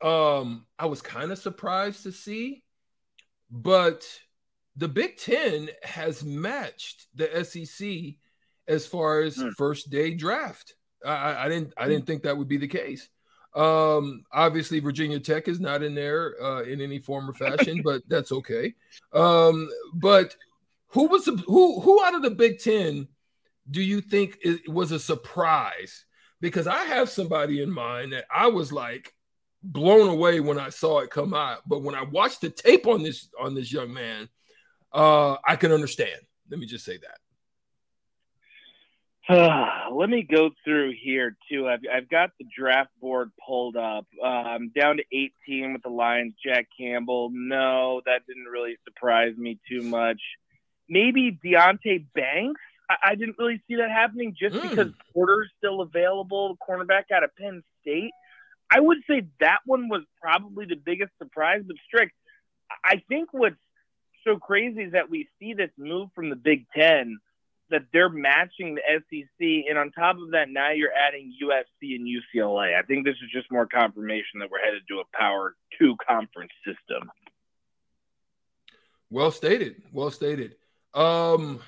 um 0.01 0.65
I 0.77 0.85
was 0.85 1.01
kind 1.01 1.31
of 1.31 1.39
surprised 1.39 2.03
to 2.03 2.11
see, 2.11 2.63
but 3.49 4.07
the 4.75 4.87
Big 4.87 5.17
Ten 5.17 5.69
has 5.83 6.23
matched 6.23 7.07
the 7.15 7.43
SEC 7.43 8.15
as 8.67 8.85
far 8.85 9.21
as 9.21 9.37
mm. 9.37 9.51
first 9.53 9.89
day 9.89 10.13
draft. 10.13 10.75
I, 11.05 11.45
I 11.45 11.49
didn't 11.49 11.73
I 11.77 11.87
didn't 11.87 12.07
think 12.07 12.23
that 12.23 12.37
would 12.37 12.47
be 12.47 12.57
the 12.57 12.67
case. 12.67 13.09
Um, 13.55 14.23
obviously, 14.33 14.79
Virginia 14.79 15.19
Tech 15.19 15.47
is 15.47 15.59
not 15.59 15.81
in 15.81 15.95
there 15.95 16.35
uh, 16.43 16.63
in 16.63 16.81
any 16.81 16.99
form 16.99 17.29
or 17.29 17.33
fashion, 17.33 17.81
but 17.83 18.01
that's 18.09 18.31
okay. 18.31 18.73
Um, 19.13 19.69
but 19.93 20.35
who 20.87 21.07
was 21.07 21.25
the, 21.25 21.31
who 21.47 21.79
who 21.79 22.03
out 22.03 22.15
of 22.15 22.21
the 22.21 22.31
Big 22.31 22.59
Ten 22.59 23.07
do 23.69 23.81
you 23.81 24.01
think 24.01 24.37
it 24.41 24.69
was 24.69 24.91
a 24.91 24.99
surprise? 24.99 26.05
Because 26.41 26.67
I 26.67 26.83
have 26.83 27.09
somebody 27.09 27.61
in 27.61 27.71
mind 27.71 28.13
that 28.13 28.25
I 28.33 28.47
was 28.47 28.71
like 28.71 29.13
blown 29.63 30.09
away 30.09 30.39
when 30.39 30.59
I 30.59 30.69
saw 30.69 30.99
it 30.99 31.09
come 31.09 31.33
out, 31.33 31.59
but 31.65 31.81
when 31.81 31.95
I 31.95 32.03
watched 32.03 32.41
the 32.41 32.49
tape 32.49 32.85
on 32.85 33.01
this 33.01 33.29
on 33.39 33.55
this 33.55 33.71
young 33.71 33.93
man, 33.93 34.29
uh, 34.93 35.37
I 35.45 35.55
can 35.55 35.71
understand. 35.71 36.19
Let 36.49 36.59
me 36.59 36.65
just 36.65 36.85
say 36.85 36.97
that. 36.97 37.17
let 39.91 40.09
me 40.09 40.21
go 40.23 40.51
through 40.63 40.93
here 41.01 41.35
too. 41.49 41.67
I've, 41.67 41.79
I've 41.91 42.09
got 42.09 42.31
the 42.39 42.45
draft 42.55 42.91
board 43.01 43.31
pulled 43.45 43.75
up. 43.75 44.05
Uh, 44.21 44.25
I'm 44.25 44.69
down 44.69 44.97
to 44.97 45.03
18 45.11 45.73
with 45.73 45.83
the 45.83 45.89
Lions. 45.89 46.35
Jack 46.45 46.67
Campbell. 46.77 47.31
No, 47.33 48.01
that 48.05 48.27
didn't 48.27 48.45
really 48.45 48.77
surprise 48.85 49.35
me 49.37 49.59
too 49.67 49.81
much 49.81 50.21
maybe 50.89 51.37
Deonte 51.43 52.05
Banks. 52.13 52.61
I, 52.89 52.95
I 53.03 53.15
didn't 53.15 53.37
really 53.37 53.61
see 53.67 53.75
that 53.75 53.89
happening 53.89 54.35
just 54.37 54.55
mm. 54.55 54.69
because 54.69 54.91
Porter's 55.13 55.49
still 55.57 55.81
available, 55.81 56.55
the 56.55 56.73
cornerback 56.73 57.11
out 57.13 57.23
of 57.23 57.35
Penn 57.35 57.63
State. 57.81 58.11
I 58.71 58.79
would 58.79 58.99
say 59.09 59.27
that 59.39 59.59
one 59.65 59.89
was 59.89 60.03
probably 60.21 60.65
the 60.65 60.75
biggest 60.75 61.11
surprise. 61.17 61.61
But 61.65 61.77
Strick, 61.85 62.11
I 62.83 63.01
think 63.07 63.29
what's 63.31 63.55
so 64.25 64.37
crazy 64.37 64.81
is 64.81 64.93
that 64.93 65.09
we 65.09 65.27
see 65.39 65.53
this 65.53 65.69
move 65.77 66.09
from 66.15 66.29
the 66.29 66.35
Big 66.35 66.65
Ten 66.75 67.19
that 67.69 67.83
they're 67.91 68.09
matching 68.09 68.75
the 68.75 68.81
SEC, 68.87 69.65
and 69.69 69.77
on 69.77 69.91
top 69.91 70.17
of 70.17 70.31
that, 70.31 70.49
now 70.49 70.71
you're 70.71 70.93
adding 70.93 71.33
USC 71.43 71.95
and 71.95 72.07
UCLA. 72.07 72.77
I 72.77 72.83
think 72.83 73.05
this 73.05 73.15
is 73.23 73.31
just 73.33 73.51
more 73.51 73.65
confirmation 73.65 74.39
that 74.39 74.49
we're 74.51 74.63
headed 74.63 74.83
to 74.89 74.99
a 74.99 75.17
Power 75.17 75.55
Two 75.79 75.95
conference 76.07 76.51
system. 76.65 77.09
Well 79.09 79.31
stated. 79.31 79.81
Well 79.91 80.11
stated. 80.11 80.55
Um, 80.93 81.59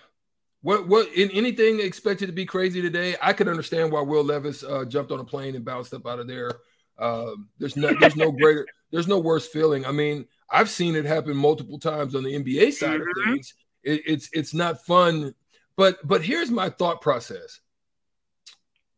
what 0.61 0.87
what 0.87 1.13
in 1.13 1.29
anything 1.31 1.79
expected 1.79 2.27
to 2.27 2.33
be 2.33 2.45
crazy 2.45 2.81
today? 2.81 3.15
I 3.21 3.33
could 3.33 3.47
understand 3.47 3.91
why 3.91 4.01
Will 4.01 4.23
Levis 4.23 4.63
uh, 4.63 4.85
jumped 4.85 5.11
on 5.11 5.19
a 5.19 5.23
plane 5.23 5.55
and 5.55 5.63
bounced 5.63 5.93
up 5.93 6.05
out 6.05 6.19
of 6.19 6.27
there. 6.27 6.51
Uh, 6.97 7.31
there's 7.59 7.75
no 7.75 7.93
there's 7.99 8.15
no 8.15 8.31
greater 8.33 8.65
there's 8.91 9.07
no 9.07 9.19
worse 9.19 9.47
feeling. 9.47 9.85
I 9.85 9.91
mean, 9.91 10.25
I've 10.49 10.69
seen 10.69 10.95
it 10.95 11.05
happen 11.05 11.35
multiple 11.35 11.79
times 11.79 12.15
on 12.15 12.23
the 12.23 12.33
NBA 12.33 12.73
side 12.73 12.99
mm-hmm. 12.99 13.01
of 13.01 13.33
things. 13.33 13.53
It, 13.83 14.01
it's 14.05 14.29
it's 14.33 14.53
not 14.53 14.85
fun, 14.85 15.33
but 15.77 16.05
but 16.05 16.23
here's 16.23 16.51
my 16.51 16.69
thought 16.69 17.01
process. 17.01 17.59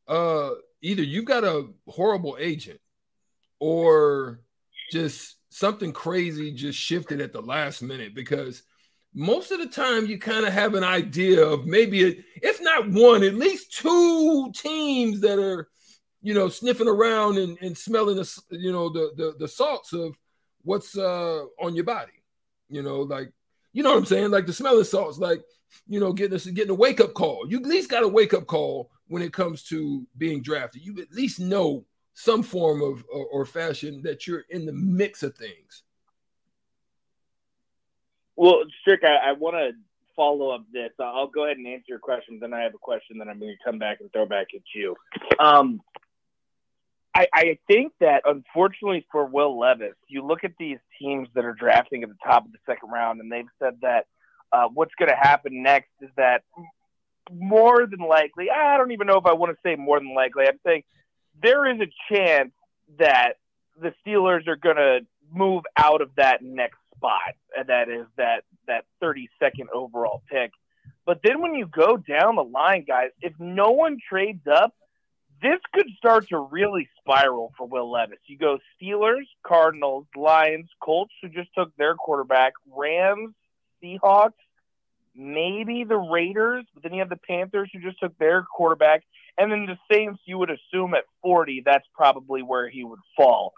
Uh, 0.08 0.52
either 0.82 1.04
you've 1.04 1.26
got 1.26 1.44
a 1.44 1.68
horrible 1.88 2.38
agent, 2.40 2.80
or 3.60 4.42
just 4.92 5.36
something 5.50 5.92
crazy 5.92 6.52
just 6.52 6.80
shifted 6.80 7.22
at 7.22 7.34
the 7.34 7.42
last 7.42 7.82
minute 7.82 8.16
because 8.16 8.64
most 9.14 9.52
of 9.52 9.60
the 9.60 9.68
time 9.68 10.06
you 10.06 10.18
kind 10.18 10.46
of 10.46 10.54
have 10.54 10.76
an 10.76 10.84
idea 10.84 11.44
of 11.44 11.66
maybe 11.66 12.06
a, 12.06 12.16
if 12.36 12.62
not 12.62 12.90
one 12.90 13.24
at 13.24 13.34
least 13.34 13.74
two 13.74 14.52
teams 14.56 15.20
that 15.22 15.40
are 15.40 15.68
you 16.22 16.34
know 16.34 16.48
sniffing 16.48 16.88
around 16.88 17.38
and, 17.38 17.58
and 17.62 17.78
smelling 17.78 18.16
the 18.16 18.42
you 18.52 18.72
know 18.72 18.90
the, 18.90 19.12
the 19.18 19.36
the 19.40 19.48
salts 19.48 19.94
of 19.94 20.16
what's 20.62 20.98
uh 20.98 21.44
on 21.60 21.76
your 21.76 21.86
body 21.86 22.12
you 22.70 22.84
know 22.84 23.02
like 23.02 23.32
you 23.74 23.84
know 23.84 23.90
what 23.90 23.98
i'm 23.98 24.06
saying 24.06 24.32
like 24.32 24.46
the 24.46 24.54
smelling 24.54 24.84
salts 24.84 25.18
like 25.18 25.42
you 25.88 26.00
know 26.00 26.14
getting 26.14 26.36
a, 26.36 26.52
getting 26.52 26.72
a 26.72 26.76
wake 26.76 27.00
up 27.00 27.14
call 27.14 27.46
you 27.48 27.58
at 27.58 27.66
least 27.66 27.90
got 27.90 28.04
a 28.04 28.08
wake 28.08 28.34
up 28.34 28.48
call 28.48 28.90
when 29.08 29.22
it 29.22 29.34
comes 29.34 29.64
to 29.64 30.06
being 30.18 30.42
drafted 30.42 30.84
you 30.84 31.00
at 31.02 31.12
least 31.12 31.40
know 31.40 31.86
some 32.14 32.44
form 32.44 32.82
of 32.82 33.04
or, 33.14 33.26
or 33.28 33.46
fashion 33.46 34.02
that 34.04 34.28
you're 34.28 34.46
in 34.50 34.66
the 34.66 34.74
mix 34.74 35.24
of 35.24 35.36
things 35.36 35.84
well, 38.40 38.64
Strick, 38.80 39.04
I, 39.04 39.32
I 39.32 39.32
want 39.34 39.58
to 39.58 39.72
follow 40.16 40.52
up 40.52 40.64
this. 40.72 40.92
I'll 40.98 41.28
go 41.28 41.44
ahead 41.44 41.58
and 41.58 41.68
answer 41.68 41.88
your 41.90 42.00
question. 42.00 42.40
Then 42.40 42.54
I 42.54 42.62
have 42.62 42.74
a 42.74 42.78
question 42.78 43.18
that 43.18 43.28
I'm 43.28 43.38
going 43.38 43.52
to 43.52 43.64
come 43.66 43.78
back 43.78 43.98
and 44.00 44.10
throw 44.14 44.26
back 44.26 44.48
at 44.56 44.62
you. 44.74 44.96
Um, 45.40 45.82
I, 47.20 47.28
I 47.34 47.58
think 47.68 47.92
that 48.00 48.22
unfortunately 48.24 49.06
for 49.12 49.26
Will 49.26 49.60
Levis, 49.60 49.96
you 50.08 50.26
look 50.26 50.46
at 50.46 50.54
these 50.58 50.78
teams 51.02 51.28
that 51.36 51.44
are 51.44 51.54
drafting 51.54 52.04
at 52.04 52.10
the 52.10 52.16
top 52.24 52.46
of 52.46 52.54
the 52.54 52.60
second 52.66 52.92
round, 52.92 53.20
and 53.20 53.30
they've 53.30 53.44
said 53.62 53.80
that 53.82 54.06
uh, 54.54 54.70
what's 54.74 54.94
going 54.98 55.10
to 55.10 55.18
happen 55.18 55.62
next 55.62 55.90
is 56.00 56.10
that 56.16 56.44
more 57.30 57.86
than 57.86 58.00
likely, 58.00 58.50
I 58.50 58.78
don't 58.78 58.94
even 58.94 59.06
know 59.06 59.18
if 59.18 59.26
I 59.26 59.34
want 59.34 59.52
to 59.52 59.58
say 59.66 59.76
more 59.76 60.00
than 60.00 60.16
likely. 60.16 60.46
I'm 60.48 60.60
saying 60.66 60.84
there 61.44 61.70
is 61.70 61.82
a 61.82 62.14
chance 62.14 62.54
that 63.00 63.34
the 63.82 63.94
Steelers 64.06 64.48
are 64.48 64.56
going 64.56 64.78
to 64.78 65.02
move 65.30 65.64
out 65.76 66.02
of 66.02 66.12
that 66.16 66.42
next 66.42 66.78
spot, 66.96 67.36
and 67.58 67.68
that 67.68 67.90
is 67.90 68.06
that 68.16 68.46
that 68.68 68.86
32nd 69.04 69.68
overall 69.74 70.24
pick. 70.32 70.52
But 71.06 71.20
then 71.22 71.42
when 71.42 71.54
you 71.54 71.66
go 71.66 71.98
down 71.98 72.38
the 72.38 72.46
line, 72.46 72.86
guys, 72.88 73.10
if 73.22 73.34
no 73.40 73.72
one 73.72 73.98
trades 74.10 74.48
up, 74.48 74.74
this 75.42 75.60
could 75.74 75.88
start 75.98 76.28
to 76.30 76.38
really 76.38 76.90
spiral 77.00 77.54
for 77.58 77.68
Will 77.68 77.92
Levis. 77.92 78.20
You 78.28 78.38
go 78.38 78.60
Steelers, 78.82 79.26
Cardinals, 79.46 80.06
Lions, 80.16 80.70
Colts, 80.82 81.14
who 81.22 81.30
just 81.30 81.50
took 81.58 81.76
their 81.78 81.96
quarterback, 81.96 82.54
Rams, 82.76 83.34
Seahawks, 83.84 84.34
maybe 85.16 85.84
the 85.84 85.98
Raiders, 85.98 86.66
but 86.74 86.84
then 86.84 86.94
you 86.94 87.00
have 87.00 87.10
the 87.10 87.18
Panthers 87.18 87.70
who 87.74 87.80
just 87.80 88.00
took 88.00 88.18
their 88.18 88.44
quarterback, 88.44 89.04
and 89.38 89.52
then 89.52 89.66
the 89.66 89.78
Saints. 89.92 90.20
You 90.26 90.38
would 90.38 90.52
assume 90.52 90.94
at 90.94 91.06
forty, 91.22 91.62
that's 91.66 91.88
probably 91.94 92.42
where 92.42 92.70
he 92.70 92.84
would 92.84 93.00
fall. 93.16 93.54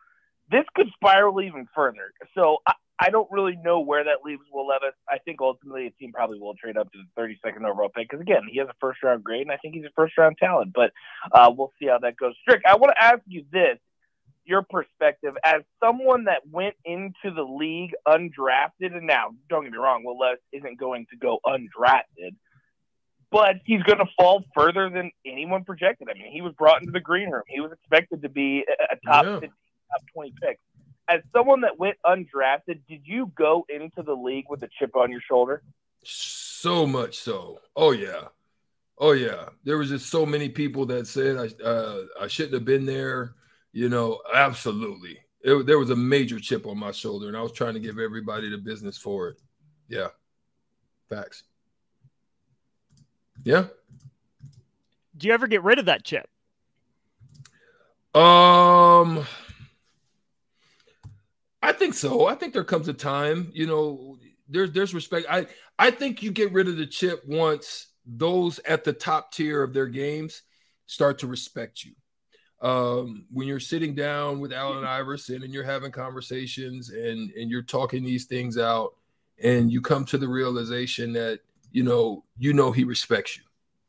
This 0.50 0.66
could 0.76 0.88
spiral 0.96 1.42
even 1.42 1.68
further. 1.74 2.14
So 2.36 2.58
I, 2.68 2.74
I 3.02 3.10
don't 3.10 3.30
really 3.32 3.58
know 3.64 3.80
where 3.80 4.04
that 4.04 4.18
leaves 4.24 4.44
Will 4.54 4.68
Levis. 4.68 4.94
I 5.10 5.18
think 5.18 5.42
ultimately 5.42 5.88
a 5.88 5.92
team 5.92 6.12
probably 6.14 6.40
will 6.40 6.54
trade 6.54 6.78
up 6.78 6.92
to 6.92 7.00
the 7.00 7.22
32nd 7.22 7.68
overall 7.68 7.90
pick 7.90 8.08
because 8.08 8.22
again, 8.22 8.44
he 8.48 8.60
has 8.60 8.68
a 8.68 8.76
first 8.80 9.02
round 9.02 9.24
grade, 9.24 9.42
and 9.42 9.52
I 9.52 9.58
think 9.58 9.74
he's 9.74 9.86
a 9.86 9.92
first 9.96 10.16
round 10.20 10.38
talent. 10.38 10.72
But 10.74 10.92
uh, 11.32 11.52
we'll 11.56 11.74
see 11.80 11.88
how 11.88 11.98
that 11.98 12.16
goes. 12.16 12.36
Strick, 12.42 12.62
I 12.64 12.76
want 12.76 12.94
to 12.96 13.04
ask 13.04 13.22
you 13.26 13.44
this: 13.52 13.80
your 14.46 14.62
perspective 14.62 15.34
as 15.44 15.64
someone 15.84 16.26
that 16.26 16.42
went 16.52 16.76
into 16.86 17.34
the 17.36 17.42
league 17.42 17.94
undrafted, 18.08 18.96
and 18.96 19.08
now 19.08 19.32
don't 19.50 19.64
get 19.64 19.72
me 19.72 19.80
wrong, 19.80 20.04
Will 20.04 20.20
Levis 20.20 20.40
isn't 20.54 20.80
going 20.80 21.08
to 21.10 21.18
go 21.18 21.40
undrafted, 21.44 22.36
but 23.32 23.56
he's 23.66 23.82
going 23.82 23.98
to 23.98 24.08
fall 24.16 24.44
further 24.56 24.92
than 24.92 25.10
anyone 25.26 25.64
projected. 25.64 26.08
I 26.08 26.14
mean, 26.14 26.32
he 26.32 26.42
was 26.42 26.54
brought 26.54 26.82
into 26.82 26.92
the 26.92 27.00
green 27.00 27.32
room. 27.32 27.44
He 27.48 27.62
was 27.62 27.72
expected 27.72 28.22
to 28.22 28.30
be 28.30 28.64
a 28.70 28.96
top 29.08 29.26
yeah. 29.26 29.40
15, 29.40 29.50
top 29.50 30.02
20 30.14 30.34
pick. 30.40 30.60
As 31.08 31.22
someone 31.32 31.62
that 31.62 31.78
went 31.78 31.98
undrafted, 32.06 32.82
did 32.88 33.02
you 33.04 33.32
go 33.36 33.66
into 33.70 34.02
the 34.04 34.14
league 34.14 34.46
with 34.50 34.64
a 34.64 34.70
chip 34.80 34.96
on 34.96 35.12
your 35.12 35.22
shoulder? 35.22 35.64
So 36.04 36.86
much 36.86 37.18
so. 37.18 37.60
Oh 37.76 37.92
yeah. 37.92 38.28
Oh 38.98 39.12
yeah. 39.12 39.50
There 39.64 39.78
was 39.78 39.90
just 39.90 40.10
so 40.10 40.26
many 40.26 40.48
people 40.48 40.86
that 40.88 41.08
said 41.08 41.38
I 41.38 41.64
uh, 41.64 42.02
I 42.20 42.28
shouldn't 42.28 42.54
have 42.54 42.66
been 42.66 42.86
there 42.86 43.36
you 43.74 43.90
know, 43.90 44.22
absolutely. 44.34 45.20
It, 45.42 45.66
there 45.66 45.80
was 45.80 45.90
a 45.90 45.96
major 45.96 46.40
chip 46.40 46.68
on 46.68 46.78
my 46.78 46.92
shoulder, 46.92 47.28
and 47.28 47.38
I 47.38 47.42
was 47.42 47.54
trying 47.54 47.74
to 47.74 47.80
give 47.80 48.00
everybody 48.00 48.50
the 48.50 48.58
business 48.58 48.98
for 48.98 49.30
it. 49.30 49.38
Yeah, 49.88 50.08
facts. 51.10 51.44
Yeah. 53.44 53.66
Do 55.18 55.28
you 55.28 55.34
ever 55.34 55.48
get 55.48 55.64
rid 55.64 55.80
of 55.80 55.86
that 55.86 56.04
chip? 56.04 56.28
Um, 58.14 59.26
I 61.62 61.74
think 61.74 61.94
so. 61.94 62.28
I 62.28 62.36
think 62.36 62.54
there 62.54 62.64
comes 62.64 62.88
a 62.88 62.94
time, 62.94 63.52
you 63.54 63.68
know, 63.68 64.18
there's 64.50 64.72
there's 64.72 64.94
respect. 64.94 65.28
I 65.30 65.48
I 65.78 65.92
think 65.92 66.24
you 66.24 66.32
get 66.32 66.52
rid 66.52 66.68
of 66.68 66.78
the 66.78 66.88
chip 66.88 67.24
once 67.28 67.88
those 68.06 68.60
at 68.60 68.84
the 68.84 68.94
top 68.94 69.32
tier 69.32 69.64
of 69.64 69.74
their 69.74 69.88
games 69.88 70.42
start 70.88 71.20
to 71.20 71.28
respect 71.28 71.84
you 71.84 71.94
um, 72.62 73.26
when 73.32 73.48
you're 73.48 73.60
sitting 73.60 73.96
down 73.96 74.40
with 74.40 74.54
Allen 74.54 74.86
Iverson 74.86 75.44
and 75.44 75.54
you're 75.54 75.64
having 75.64 75.92
conversations 75.92 76.90
and 76.90 77.32
and 77.32 77.50
you're 77.50 77.64
talking 77.64 78.04
these 78.04 78.26
things 78.26 78.58
out, 78.58 78.94
and 79.44 79.72
you 79.72 79.82
come 79.82 80.06
to 80.06 80.18
the 80.18 80.28
realization 80.28 81.12
that 81.14 81.40
you 81.72 81.84
know 81.84 82.24
you 82.38 82.54
know 82.54 82.72
he 82.72 82.84
respects 82.84 83.38
you. 83.38 83.44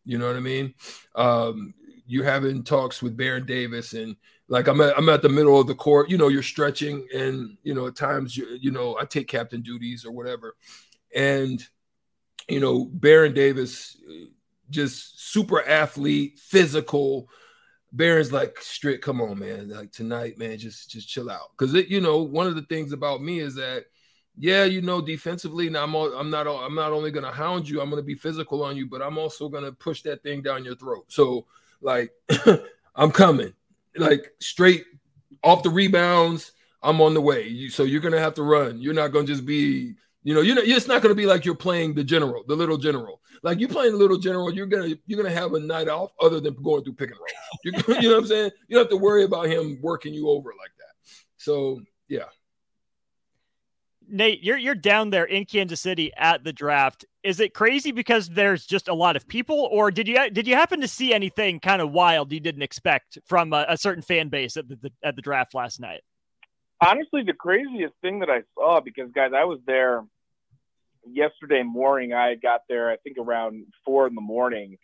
You 0.05 0.19
know 0.19 0.26
what 0.26 0.37
I 0.37 0.41
mean? 0.41 0.75
Um, 1.14 1.75
you're 2.12 2.25
having 2.25 2.62
talks 2.62 3.00
with 3.02 3.16
Baron 3.16 3.47
Davis 3.47 3.95
and 3.95 4.16
like 4.49 4.69
I'm 4.69 4.81
at, 4.81 4.97
I'm 4.99 5.09
at 5.09 5.23
the 5.23 5.28
middle 5.28 5.59
of 5.59 5.66
the 5.66 5.75
court. 5.75 6.11
You 6.11 6.19
know, 6.19 6.28
you're 6.28 6.42
stretching 6.42 7.07
and 7.14 7.57
you 7.62 7.75
know 7.75 7.87
at 7.87 7.97
times 7.97 8.37
you 8.37 8.47
you 8.61 8.71
know 8.71 8.97
I 9.00 9.04
take 9.04 9.28
captain 9.28 9.62
duties 9.62 10.04
or 10.04 10.12
whatever, 10.12 10.57
and 11.14 11.62
you 12.49 12.61
know 12.61 12.85
Baron 12.85 13.33
Davis, 13.33 13.97
just 14.71 15.31
super 15.33 15.62
athlete, 15.62 16.38
physical 16.38 17.28
Baron's 17.92 18.33
like, 18.33 18.59
Strick, 18.61 19.02
come 19.02 19.21
on, 19.21 19.38
man. 19.38 19.69
Like 19.69 19.92
tonight, 19.92 20.38
man, 20.38 20.57
just 20.59 20.90
just 20.90 21.09
chill 21.09 21.31
out. 21.31 21.50
Because 21.57 21.75
it, 21.75 21.88
you 21.88 22.00
know, 22.00 22.23
one 22.23 22.47
of 22.47 22.54
the 22.54 22.62
things 22.62 22.92
about 22.92 23.23
me 23.23 23.40
is 23.40 23.54
that, 23.57 23.85
yeah, 24.37 24.64
you 24.64 24.81
know, 24.81 25.02
defensively, 25.02 25.69
now 25.69 25.85
I'm 25.85 25.95
all, 25.95 26.12
I'm 26.14 26.31
not 26.31 26.47
I'm 26.47 26.75
not 26.75 26.92
only 26.92 27.11
gonna 27.11 27.33
hound 27.33 27.69
you, 27.69 27.81
I'm 27.81 27.90
gonna 27.90 28.02
be 28.02 28.14
physical 28.14 28.64
on 28.64 28.76
you, 28.76 28.87
but 28.87 29.02
I'm 29.02 29.19
also 29.19 29.49
gonna 29.49 29.73
push 29.73 30.02
that 30.02 30.23
thing 30.23 30.40
down 30.40 30.64
your 30.64 30.75
throat. 30.75 31.04
So 31.09 31.47
like, 31.83 32.12
I'm 32.95 33.11
coming, 33.11 33.53
like 33.97 34.33
straight 34.41 34.85
off 35.43 35.62
the 35.62 35.71
rebounds. 35.71 36.53
I'm 36.83 37.01
on 37.01 37.15
the 37.15 37.21
way. 37.21 37.47
You, 37.47 37.71
so 37.71 37.85
you're 37.85 38.01
gonna 38.01 38.19
have 38.19 38.35
to 38.35 38.43
run. 38.43 38.81
You're 38.81 38.95
not 38.95 39.09
gonna 39.09 39.27
just 39.27 39.47
be 39.47 39.95
you 40.25 40.35
know, 40.35 40.41
you 40.41 40.55
know, 40.55 40.62
it's 40.65 40.87
not 40.87 41.03
to 41.03 41.15
be 41.15 41.27
like 41.27 41.45
you're 41.45 41.55
playing 41.55 41.95
the 41.95 42.05
general, 42.05 42.45
the 42.47 42.55
little 42.55 42.77
general. 42.77 43.21
Like 43.43 43.59
you 43.59 43.67
playing 43.67 43.93
the 43.93 43.99
little 43.99 44.19
general, 44.19 44.53
you're 44.53 44.67
gonna 44.67 44.95
you're 45.07 45.21
gonna 45.21 45.35
have 45.35 45.55
a 45.55 45.61
night 45.61 45.89
off 45.89 46.12
other 46.21 46.39
than 46.39 46.55
going 46.62 46.85
through 46.85 46.95
pick 46.95 47.11
and 47.11 47.19
roll. 47.19 47.27
You 47.65 47.73
know 48.09 48.15
what 48.15 48.19
I'm 48.19 48.27
saying? 48.27 48.51
You 48.69 48.77
don't 48.77 48.85
have 48.85 48.91
to 48.91 48.97
worry 48.97 49.25
about 49.25 49.47
him 49.47 49.79
working 49.83 50.15
you 50.15 50.29
over 50.29 50.51
like 50.51 50.71
that. 50.79 51.12
So 51.39 51.81
yeah. 52.09 52.27
Nate, 54.12 54.42
you're 54.42 54.59
you're 54.59 54.75
down 54.75 55.11
there 55.11 55.25
in 55.25 55.45
Kansas 55.45 55.81
City 55.81 56.12
at 56.16 56.45
the 56.45 56.52
draft. 56.52 57.04
Is 57.23 57.40
it 57.40 57.54
crazy 57.54 57.92
because 57.92 58.28
there's 58.28 58.66
just 58.66 58.88
a 58.88 58.95
lot 58.95 59.16
of 59.16 59.26
people, 59.26 59.69
or 59.73 59.90
did 59.90 60.07
you 60.07 60.31
did 60.31 60.47
you 60.47 60.54
happen 60.54 60.81
to 60.83 60.88
see 60.88 61.12
anything 61.12 61.59
kind 61.61 61.83
of 61.83 61.90
wild 61.90 62.33
you 62.33 62.40
didn't 62.40 62.62
expect 62.62 63.19
from 63.26 63.52
a, 63.52 63.64
a 63.69 63.76
certain 63.76 64.02
fan 64.02 64.28
base 64.28 64.57
at 64.57 64.69
the, 64.69 64.76
the 64.76 64.92
at 65.02 65.16
the 65.16 65.23
draft 65.23 65.54
last 65.54 65.81
night? 65.81 66.02
honestly 66.83 67.23
the 67.23 67.33
craziest 67.33 67.95
thing 68.02 68.21
that 68.21 68.28
I 68.28 68.42
saw 68.54 68.81
because 68.81 69.11
guys, 69.12 69.31
I 69.37 69.45
was 69.45 69.61
there 69.66 70.04
yesterday 71.07 71.62
morning. 71.62 72.12
I 72.12 72.35
got 72.35 72.62
there 72.69 72.90
I 72.90 72.97
think 72.97 73.16
around 73.19 73.66
four 73.85 74.07
in 74.07 74.14
the 74.14 74.21
morning, 74.21 74.78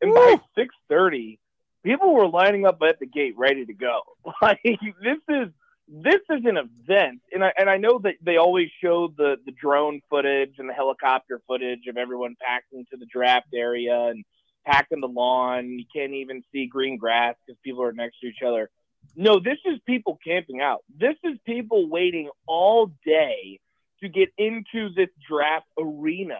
and 0.00 0.12
by 0.12 0.36
six 0.56 0.74
thirty, 0.88 1.38
people 1.84 2.12
were 2.14 2.28
lining 2.28 2.66
up 2.66 2.78
at 2.82 2.98
the 2.98 3.06
gate 3.06 3.34
ready 3.36 3.64
to 3.66 3.74
go. 3.74 4.00
Like 4.42 4.60
this 4.62 5.18
is 5.28 5.48
this 5.86 6.20
is 6.30 6.44
an 6.44 6.56
event, 6.56 7.20
and 7.32 7.44
I 7.44 7.52
and 7.58 7.68
I 7.68 7.76
know 7.76 7.98
that 8.00 8.14
they 8.22 8.36
always 8.36 8.68
show 8.82 9.08
the 9.16 9.36
the 9.44 9.52
drone 9.52 10.00
footage 10.08 10.54
and 10.58 10.68
the 10.68 10.72
helicopter 10.72 11.40
footage 11.46 11.86
of 11.88 11.96
everyone 11.96 12.36
packing 12.40 12.86
to 12.90 12.96
the 12.96 13.06
draft 13.06 13.48
area 13.54 14.06
and 14.08 14.24
packing 14.64 15.00
the 15.00 15.08
lawn. 15.08 15.78
You 15.78 15.84
can't 15.94 16.14
even 16.14 16.42
see 16.52 16.66
green 16.66 16.96
grass 16.96 17.34
because 17.46 17.58
people 17.62 17.82
are 17.82 17.92
next 17.92 18.20
to 18.20 18.28
each 18.28 18.42
other. 18.46 18.70
No, 19.14 19.38
this 19.38 19.58
is 19.66 19.78
people 19.86 20.18
camping 20.26 20.62
out. 20.62 20.84
This 20.98 21.16
is 21.22 21.38
people 21.44 21.88
waiting 21.90 22.30
all 22.46 22.90
day 23.04 23.60
to 24.00 24.08
get 24.08 24.30
into 24.38 24.88
this 24.94 25.10
draft 25.28 25.66
arena, 25.78 26.38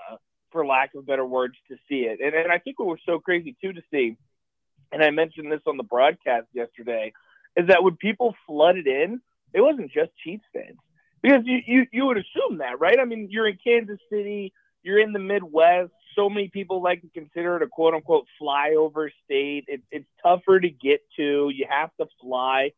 for 0.51 0.67
lack 0.67 0.95
of 0.95 1.07
better 1.07 1.27
words, 1.27 1.55
to 1.69 1.77
see 1.89 2.05
it. 2.05 2.21
And, 2.21 2.35
and 2.35 2.51
I 2.51 2.59
think 2.59 2.79
what 2.79 2.89
was 2.89 2.99
so 3.05 3.19
crazy 3.19 3.55
too 3.61 3.75
to 3.75 3.83
see, 3.91 4.17
and 4.91 5.05
I 5.05 5.11
mentioned 5.11 5.53
this 5.53 5.61
on 5.67 5.77
the 5.77 5.83
broadcast 5.83 6.47
yesterday, 6.55 7.13
is 7.57 7.69
that 7.69 7.85
when 7.85 7.97
people 7.97 8.35
flooded 8.47 8.87
in, 8.87 9.21
it 9.55 9.61
wasn't 9.61 9.91
just 9.91 10.11
Chiefs 10.23 10.45
fans. 10.53 10.77
Because 11.23 11.43
you, 11.47 11.61
you, 11.67 11.87
you 11.91 12.05
would 12.05 12.19
assume 12.19 12.59
that, 12.59 12.79
right? 12.81 12.99
I 13.01 13.07
mean, 13.07 13.29
you're 13.31 13.49
in 13.49 13.57
Kansas 13.65 13.99
City, 14.11 14.53
you're 14.83 14.99
in 14.99 15.15
the 15.15 15.19
Midwest, 15.19 15.93
so 16.15 16.29
many 16.29 16.49
people 16.49 16.83
like 16.83 17.01
to 17.03 17.09
consider 17.09 17.57
it 17.57 17.63
a 17.63 17.67
quote 17.67 17.95
unquote 17.95 18.27
flyover 18.41 19.09
state. 19.25 19.65
It, 19.69 19.83
it's 19.91 20.07
tougher 20.23 20.61
to 20.61 20.69
get 20.69 21.01
to. 21.17 21.51
You 21.55 21.67
have 21.69 21.91
to 22.01 22.07
fly. 22.21 22.73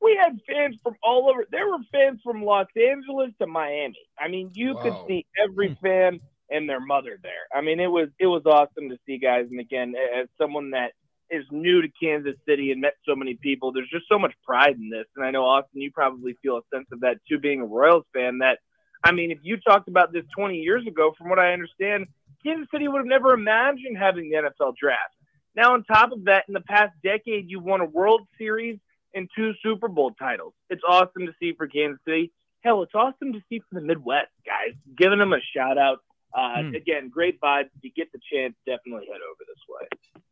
We 0.00 0.18
had 0.20 0.38
fans 0.46 0.76
from 0.82 0.94
all 1.02 1.30
over. 1.30 1.46
There 1.50 1.68
were 1.68 1.78
fans 1.92 2.20
from 2.24 2.44
Los 2.44 2.68
Angeles 2.76 3.32
to 3.40 3.46
Miami. 3.46 3.98
I 4.18 4.28
mean, 4.28 4.50
you 4.54 4.74
wow. 4.74 4.82
could 4.82 4.94
see 5.08 5.26
every 5.42 5.68
hmm. 5.68 5.86
fan 5.86 6.20
and 6.50 6.68
their 6.68 6.80
mother 6.80 7.18
there. 7.22 7.46
I 7.54 7.60
mean, 7.60 7.80
it 7.80 7.90
was 7.90 8.08
it 8.18 8.26
was 8.26 8.42
awesome 8.46 8.88
to 8.88 8.98
see 9.06 9.18
guys. 9.18 9.46
And 9.50 9.60
again, 9.60 9.94
as 10.18 10.28
someone 10.38 10.70
that 10.70 10.92
is 11.30 11.44
new 11.50 11.82
to 11.82 11.88
Kansas 12.02 12.36
City 12.46 12.72
and 12.72 12.80
met 12.80 12.94
so 13.06 13.14
many 13.14 13.34
people, 13.34 13.72
there's 13.72 13.88
just 13.90 14.06
so 14.08 14.18
much 14.18 14.34
pride 14.44 14.76
in 14.76 14.90
this. 14.90 15.06
And 15.16 15.24
I 15.24 15.30
know 15.30 15.44
Austin, 15.44 15.80
you 15.80 15.90
probably 15.92 16.36
feel 16.42 16.58
a 16.58 16.76
sense 16.76 16.86
of 16.92 17.00
that 17.00 17.18
too, 17.28 17.38
being 17.38 17.60
a 17.60 17.66
Royals 17.66 18.04
fan. 18.12 18.38
That 18.38 18.58
I 19.02 19.12
mean, 19.12 19.30
if 19.30 19.38
you 19.42 19.56
talked 19.56 19.88
about 19.88 20.12
this 20.12 20.24
20 20.36 20.56
years 20.56 20.86
ago, 20.86 21.12
from 21.16 21.28
what 21.28 21.38
I 21.38 21.52
understand, 21.52 22.06
Kansas 22.44 22.68
City 22.72 22.88
would 22.88 22.98
have 22.98 23.06
never 23.06 23.32
imagined 23.32 23.96
having 23.98 24.30
the 24.30 24.36
NFL 24.36 24.74
draft. 24.76 25.14
Now, 25.56 25.74
on 25.74 25.84
top 25.84 26.12
of 26.12 26.24
that, 26.24 26.44
in 26.48 26.54
the 26.54 26.60
past 26.60 26.92
decade, 27.02 27.46
you've 27.48 27.64
won 27.64 27.80
a 27.80 27.84
World 27.84 28.22
Series 28.38 28.78
and 29.14 29.28
two 29.36 29.52
Super 29.62 29.88
Bowl 29.88 30.12
titles. 30.18 30.54
It's 30.68 30.82
awesome 30.86 31.26
to 31.26 31.32
see 31.40 31.54
for 31.56 31.66
Kansas 31.66 32.00
City. 32.06 32.32
Hell, 32.62 32.82
it's 32.82 32.94
awesome 32.94 33.32
to 33.32 33.40
see 33.48 33.60
for 33.60 33.80
the 33.80 33.86
Midwest, 33.86 34.30
guys. 34.46 34.76
Giving 34.96 35.18
them 35.18 35.32
a 35.32 35.40
shout 35.56 35.78
out. 35.78 35.98
Uh, 36.32 36.62
mm. 36.62 36.76
Again, 36.76 37.08
great 37.08 37.40
vibes. 37.40 37.70
If 37.76 37.82
you 37.82 37.90
get 37.96 38.12
the 38.12 38.20
chance, 38.32 38.54
definitely 38.66 39.06
head 39.06 39.20
over 39.26 39.44
this 39.48 39.58
way. 39.68 40.22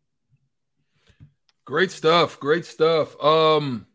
Great 1.69 1.91
stuff. 1.91 2.41
Great 2.41 2.65
stuff. 2.65 3.15
Um, 3.23 3.87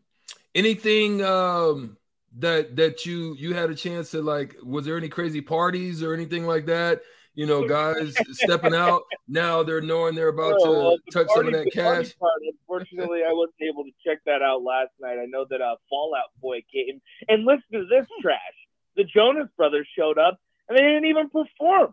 anything 0.54 1.24
um, 1.24 1.96
that 2.38 2.76
that 2.76 3.04
you 3.04 3.34
you 3.34 3.52
had 3.52 3.68
a 3.68 3.74
chance 3.74 4.12
to 4.12 4.22
like? 4.22 4.54
Was 4.62 4.84
there 4.84 4.96
any 4.96 5.08
crazy 5.08 5.40
parties 5.40 6.00
or 6.00 6.14
anything 6.14 6.46
like 6.46 6.66
that? 6.66 7.02
you 7.34 7.46
know, 7.46 7.66
guys 7.66 8.14
stepping 8.30 8.76
out. 8.76 9.02
Now 9.26 9.64
they're 9.64 9.80
knowing 9.80 10.14
they're 10.14 10.28
about 10.28 10.60
to 10.62 10.70
well, 10.70 10.98
touch 11.12 11.26
party, 11.26 11.32
some 11.34 11.46
of 11.48 11.52
that 11.52 11.72
cash. 11.72 12.16
Part, 12.16 12.40
unfortunately, 12.46 13.22
I 13.28 13.32
wasn't 13.32 13.56
able 13.60 13.82
to 13.82 13.90
check 14.06 14.18
that 14.26 14.40
out 14.40 14.62
last 14.62 14.90
night. 15.00 15.18
I 15.20 15.26
know 15.26 15.44
that 15.50 15.60
uh, 15.60 15.74
Fall 15.90 16.14
Out 16.16 16.30
Boy 16.40 16.62
came 16.72 17.02
and 17.26 17.44
listen 17.44 17.64
to 17.72 17.86
this 17.90 18.06
trash. 18.22 18.38
The 18.94 19.02
Jonas 19.02 19.48
Brothers 19.56 19.88
showed 19.98 20.16
up 20.16 20.38
and 20.68 20.78
they 20.78 20.82
didn't 20.82 21.06
even 21.06 21.28
perform. 21.28 21.92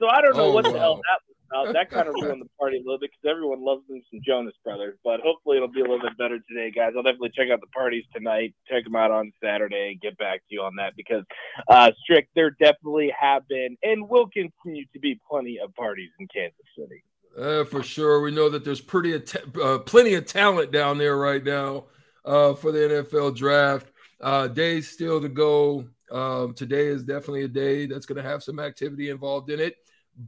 So 0.00 0.08
I 0.08 0.22
don't 0.22 0.36
know 0.36 0.46
oh, 0.46 0.54
what 0.54 0.64
wow. 0.64 0.72
the 0.72 0.78
hell 0.80 0.96
that 0.96 1.20
was 1.28 1.36
Uh, 1.54 1.72
that 1.72 1.90
kind 1.90 2.08
of 2.08 2.14
ruined 2.14 2.40
the 2.40 2.48
party 2.58 2.76
a 2.76 2.80
little 2.80 2.98
bit 2.98 3.10
because 3.10 3.30
everyone 3.30 3.64
loves 3.64 3.82
them 3.88 4.00
some 4.10 4.20
Jonas 4.24 4.54
Brothers. 4.62 4.96
But 5.02 5.20
hopefully 5.20 5.56
it'll 5.56 5.68
be 5.68 5.80
a 5.80 5.84
little 5.84 6.00
bit 6.00 6.16
better 6.16 6.38
today, 6.48 6.70
guys. 6.70 6.92
I'll 6.96 7.02
definitely 7.02 7.32
check 7.34 7.48
out 7.52 7.60
the 7.60 7.66
parties 7.68 8.04
tonight, 8.14 8.54
check 8.68 8.84
them 8.84 8.94
out 8.94 9.10
on 9.10 9.32
Saturday, 9.42 9.90
and 9.92 10.00
get 10.00 10.16
back 10.18 10.40
to 10.40 10.54
you 10.54 10.62
on 10.62 10.76
that 10.76 10.94
because, 10.96 11.24
uh, 11.68 11.90
Strick, 12.02 12.28
there 12.34 12.50
definitely 12.50 13.12
have 13.18 13.46
been 13.48 13.76
and 13.82 14.08
will 14.08 14.28
continue 14.28 14.84
to 14.92 15.00
be 15.00 15.18
plenty 15.28 15.58
of 15.58 15.74
parties 15.74 16.10
in 16.18 16.28
Kansas 16.28 16.56
City. 16.78 17.02
Uh, 17.36 17.64
for 17.64 17.82
sure. 17.82 18.20
We 18.20 18.30
know 18.30 18.48
that 18.48 18.64
there's 18.64 18.80
pretty 18.80 19.14
uh, 19.14 19.78
plenty 19.78 20.14
of 20.14 20.26
talent 20.26 20.72
down 20.72 20.98
there 20.98 21.16
right 21.16 21.42
now 21.42 21.84
uh, 22.24 22.54
for 22.54 22.72
the 22.72 22.78
NFL 22.78 23.36
draft. 23.36 23.90
Uh, 24.20 24.48
days 24.48 24.88
still 24.88 25.20
to 25.20 25.28
go. 25.28 25.86
Um, 26.10 26.54
today 26.54 26.86
is 26.86 27.04
definitely 27.04 27.44
a 27.44 27.48
day 27.48 27.86
that's 27.86 28.04
going 28.04 28.22
to 28.22 28.28
have 28.28 28.42
some 28.42 28.58
activity 28.58 29.10
involved 29.10 29.48
in 29.48 29.60
it, 29.60 29.76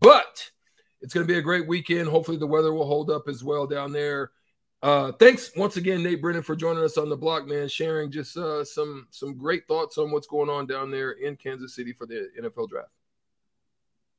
but 0.00 0.48
it's 1.02 1.12
going 1.12 1.26
to 1.26 1.32
be 1.32 1.38
a 1.38 1.42
great 1.42 1.66
weekend. 1.66 2.08
Hopefully, 2.08 2.36
the 2.36 2.46
weather 2.46 2.72
will 2.72 2.86
hold 2.86 3.10
up 3.10 3.28
as 3.28 3.44
well 3.44 3.66
down 3.66 3.92
there. 3.92 4.30
Uh, 4.82 5.12
thanks 5.12 5.52
once 5.56 5.76
again, 5.76 6.02
Nate 6.02 6.20
Brennan, 6.20 6.42
for 6.42 6.56
joining 6.56 6.82
us 6.82 6.96
on 6.96 7.08
the 7.08 7.16
block, 7.16 7.46
man. 7.46 7.68
Sharing 7.68 8.10
just 8.10 8.36
uh, 8.36 8.64
some 8.64 9.06
some 9.10 9.36
great 9.36 9.68
thoughts 9.68 9.96
on 9.98 10.10
what's 10.10 10.26
going 10.26 10.48
on 10.48 10.66
down 10.66 10.90
there 10.90 11.12
in 11.12 11.36
Kansas 11.36 11.74
City 11.74 11.92
for 11.92 12.06
the 12.06 12.30
NFL 12.40 12.68
draft. 12.68 12.90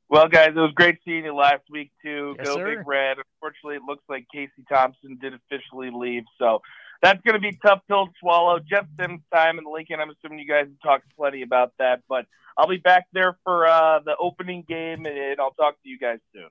Well, 0.08 0.28
guys, 0.28 0.50
it 0.50 0.60
was 0.60 0.72
great 0.74 0.98
seeing 1.04 1.24
you 1.24 1.34
last 1.34 1.64
week 1.70 1.90
too. 2.02 2.34
Yes, 2.38 2.46
Go 2.46 2.56
sir. 2.56 2.76
Big 2.76 2.86
Red. 2.86 3.16
Unfortunately, 3.34 3.76
it 3.76 3.82
looks 3.86 4.04
like 4.08 4.26
Casey 4.32 4.64
Thompson 4.68 5.18
did 5.20 5.34
officially 5.34 5.90
leave, 5.90 6.24
so 6.38 6.62
that's 7.02 7.20
going 7.22 7.34
to 7.34 7.40
be 7.40 7.58
tough 7.64 7.80
pill 7.86 8.06
to 8.06 8.12
swallow. 8.18 8.58
Jeff 8.58 8.86
Sims 8.98 9.20
time 9.34 9.58
in 9.58 9.64
Lincoln. 9.70 10.00
I'm 10.00 10.10
assuming 10.10 10.38
you 10.38 10.48
guys 10.48 10.66
have 10.66 10.80
talked 10.82 11.04
plenty 11.16 11.42
about 11.42 11.72
that, 11.78 12.00
but 12.08 12.26
I'll 12.56 12.68
be 12.68 12.78
back 12.78 13.06
there 13.12 13.36
for 13.44 13.66
uh, 13.66 14.00
the 14.04 14.16
opening 14.18 14.64
game, 14.66 15.04
and 15.04 15.40
I'll 15.40 15.52
talk 15.52 15.74
to 15.82 15.88
you 15.88 15.98
guys 15.98 16.20
soon. 16.32 16.48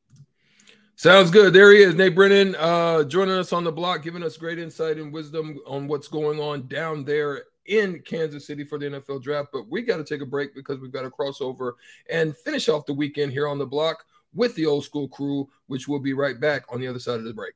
Sounds 0.95 1.31
good. 1.31 1.53
There 1.53 1.71
he 1.71 1.81
is, 1.81 1.95
Nate 1.95 2.13
Brennan, 2.13 2.55
uh, 2.55 3.03
joining 3.03 3.33
us 3.33 3.51
on 3.51 3.63
the 3.63 3.71
block, 3.71 4.03
giving 4.03 4.21
us 4.21 4.37
great 4.37 4.59
insight 4.59 4.97
and 4.97 5.11
wisdom 5.11 5.59
on 5.65 5.87
what's 5.87 6.07
going 6.07 6.39
on 6.39 6.67
down 6.67 7.03
there 7.03 7.45
in 7.65 7.99
Kansas 8.01 8.45
City 8.45 8.63
for 8.63 8.77
the 8.77 8.85
NFL 8.85 9.23
draft. 9.23 9.49
But 9.51 9.67
we 9.67 9.81
got 9.81 9.97
to 9.97 10.03
take 10.03 10.21
a 10.21 10.25
break 10.25 10.53
because 10.53 10.79
we've 10.79 10.93
got 10.93 11.01
to 11.01 11.09
cross 11.09 11.41
over 11.41 11.77
and 12.09 12.37
finish 12.37 12.69
off 12.69 12.85
the 12.85 12.93
weekend 12.93 13.31
here 13.31 13.47
on 13.47 13.57
the 13.57 13.65
block 13.65 14.05
with 14.35 14.53
the 14.55 14.67
old 14.67 14.85
school 14.85 15.07
crew, 15.07 15.49
which 15.65 15.87
will 15.87 15.99
be 15.99 16.13
right 16.13 16.39
back 16.39 16.63
on 16.69 16.79
the 16.79 16.87
other 16.87 16.99
side 16.99 17.17
of 17.17 17.23
the 17.23 17.33
break. 17.33 17.53